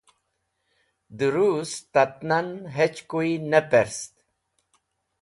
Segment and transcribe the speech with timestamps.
[1.17, 4.11] dẽ Rũs tatnan hech kuy ne perst.